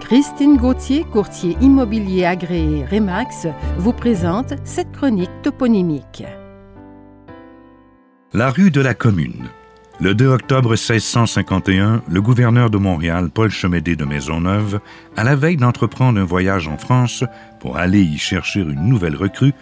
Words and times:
Christine 0.00 0.56
Gauthier, 0.56 1.04
courtier 1.04 1.56
immobilier 1.60 2.24
agréé 2.24 2.84
Remax, 2.84 3.46
vous 3.78 3.92
présente 3.92 4.54
cette 4.64 4.90
chronique 4.92 5.30
toponymique. 5.42 6.24
La 8.32 8.50
rue 8.50 8.70
de 8.70 8.80
la 8.80 8.94
Commune. 8.94 9.48
Le 10.00 10.14
2 10.14 10.28
octobre 10.28 10.70
1651, 10.70 12.02
le 12.08 12.22
gouverneur 12.22 12.70
de 12.70 12.78
Montréal, 12.78 13.28
Paul 13.32 13.50
Chemédé 13.50 13.96
de 13.96 14.04
Maisonneuve, 14.04 14.80
à 15.16 15.24
la 15.24 15.36
veille 15.36 15.58
d'entreprendre 15.58 16.18
un 16.18 16.24
voyage 16.24 16.66
en 16.66 16.78
France 16.78 17.22
pour 17.60 17.76
aller 17.76 18.00
y 18.00 18.16
chercher 18.16 18.60
une 18.60 18.86
nouvelle 18.86 19.16
recrue, 19.16 19.52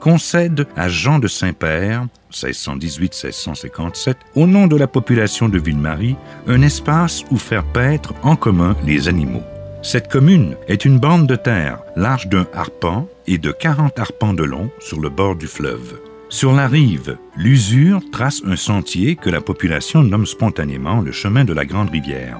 concède 0.00 0.66
à 0.76 0.88
Jean 0.88 1.18
de 1.18 1.28
Saint-Père, 1.28 2.06
1618-1657, 2.32 4.14
au 4.34 4.46
nom 4.46 4.66
de 4.66 4.76
la 4.76 4.86
population 4.86 5.48
de 5.48 5.58
Ville-Marie, 5.58 6.16
un 6.48 6.62
espace 6.62 7.22
où 7.30 7.36
faire 7.36 7.64
paître 7.64 8.14
en 8.22 8.34
commun 8.34 8.74
les 8.84 9.08
animaux. 9.08 9.42
Cette 9.84 10.06
commune 10.06 10.54
est 10.68 10.84
une 10.84 11.00
bande 11.00 11.26
de 11.26 11.34
terre 11.34 11.82
large 11.96 12.28
d'un 12.28 12.46
harpan 12.54 13.08
et 13.26 13.36
de 13.36 13.50
40 13.50 13.98
arpents 13.98 14.32
de 14.32 14.44
long 14.44 14.70
sur 14.78 15.00
le 15.00 15.08
bord 15.08 15.34
du 15.34 15.48
fleuve. 15.48 15.98
Sur 16.28 16.52
la 16.52 16.68
rive, 16.68 17.18
l'usure 17.36 18.00
trace 18.12 18.42
un 18.46 18.54
sentier 18.54 19.16
que 19.16 19.28
la 19.28 19.40
population 19.40 20.04
nomme 20.04 20.24
spontanément 20.24 21.00
le 21.00 21.10
chemin 21.10 21.44
de 21.44 21.52
la 21.52 21.64
Grande 21.64 21.90
Rivière. 21.90 22.38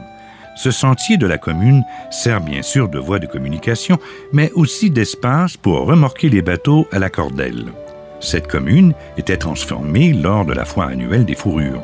Ce 0.55 0.71
sentier 0.71 1.17
de 1.17 1.27
la 1.27 1.37
commune 1.37 1.83
sert 2.13 2.41
bien 2.41 2.63
sûr 2.63 2.89
de 2.89 3.01
voie 3.01 3.19
de 3.19 3.27
communication, 3.27 3.99
mais 4.33 4.53
aussi 4.53 4.91
d'espace 4.91 5.57
pour 5.57 5.85
remorquer 5.85 6.29
les 6.29 6.43
bateaux 6.43 6.87
à 6.93 7.01
la 7.01 7.11
cordelle. 7.11 7.73
Cette 8.21 8.47
commune 8.47 8.95
était 9.17 9.37
transformée 9.37 10.13
lors 10.13 10.45
de 10.45 10.53
la 10.53 10.65
foire 10.65 10.89
annuelle 10.89 11.25
des 11.25 11.35
fourrures. 11.35 11.83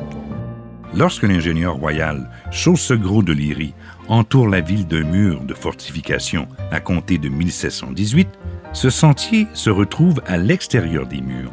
Lorsque 0.95 1.23
l'ingénieur 1.23 1.75
royal 1.75 2.29
Chaussegros 2.51 3.21
de 3.21 3.31
Liry 3.31 3.73
entoure 4.07 4.47
la 4.47 4.59
ville 4.59 4.87
d'un 4.87 5.03
mur 5.03 5.41
de 5.41 5.53
fortification 5.53 6.47
à 6.71 6.79
compter 6.79 7.19
de 7.19 7.29
1718, 7.29 8.27
ce 8.73 8.89
sentier 8.89 9.47
se 9.53 9.69
retrouve 9.69 10.21
à 10.25 10.37
l'extérieur 10.37 11.05
des 11.05 11.21
murs. 11.21 11.51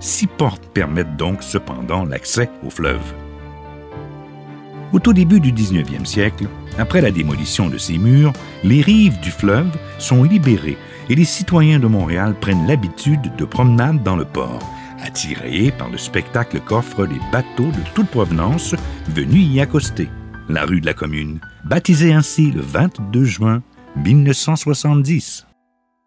Six 0.00 0.26
portes 0.26 0.66
permettent 0.74 1.16
donc 1.16 1.44
cependant 1.44 2.04
l'accès 2.04 2.50
au 2.66 2.70
fleuve. 2.70 3.02
Au 4.92 4.98
tout 4.98 5.12
début 5.12 5.38
du 5.38 5.52
19e 5.52 6.04
siècle, 6.04 6.46
après 6.76 7.00
la 7.00 7.12
démolition 7.12 7.68
de 7.68 7.78
ces 7.78 7.98
murs, 7.98 8.32
les 8.64 8.82
rives 8.82 9.20
du 9.20 9.30
fleuve 9.30 9.70
sont 9.98 10.24
libérées 10.24 10.76
et 11.08 11.14
les 11.14 11.24
citoyens 11.24 11.78
de 11.78 11.86
Montréal 11.86 12.34
prennent 12.38 12.66
l'habitude 12.66 13.34
de 13.36 13.44
promenade 13.44 14.02
dans 14.02 14.16
le 14.16 14.24
port, 14.24 14.60
attirés 15.02 15.72
par 15.72 15.90
le 15.90 15.98
spectacle 15.98 16.60
qu'offrent 16.60 17.04
les 17.04 17.20
bateaux 17.30 17.70
de 17.70 17.82
toute 17.94 18.08
provenance 18.08 18.74
venus 19.08 19.46
y 19.48 19.60
accoster. 19.60 20.08
La 20.48 20.64
rue 20.64 20.80
de 20.80 20.86
la 20.86 20.94
Commune, 20.94 21.40
baptisée 21.64 22.12
ainsi 22.12 22.50
le 22.50 22.60
22 22.60 23.24
juin 23.24 23.62
1970. 23.96 25.46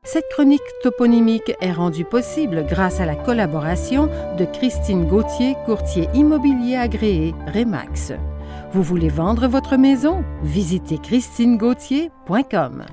Cette 0.04 0.30
chronique 0.30 0.62
toponymique 0.84 1.54
est 1.62 1.72
rendue 1.72 2.06
possible 2.06 2.64
grâce 2.70 3.00
à 3.00 3.08
la 3.08 3.16
collaboration 3.16 4.08
de 4.38 4.46
Christine 4.46 5.08
Gauthier, 5.08 5.56
courtier 5.66 6.08
immobilier 6.14 6.76
agréé 6.76 7.34
Remax. 7.54 8.14
Vous 8.72 8.84
voulez 8.84 9.10
vendre 9.10 9.48
votre 9.48 9.78
maison? 9.78 10.24
Visitez 10.44 11.00
christinegauthier.com. 11.00 12.86